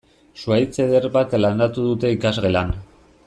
[0.43, 2.77] Zuhaitz eder bat landatu dute ikasgelan.